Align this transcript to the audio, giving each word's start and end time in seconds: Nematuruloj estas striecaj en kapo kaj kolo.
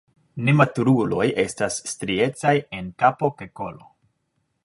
Nematuruloj 0.45 1.27
estas 1.43 1.77
striecaj 1.91 2.55
en 2.79 2.91
kapo 3.05 3.31
kaj 3.43 3.51
kolo. 3.63 3.89